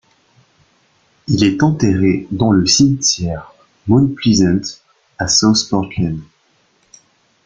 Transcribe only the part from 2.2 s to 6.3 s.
dans le cimetière Mount Pleasant, à South Portland.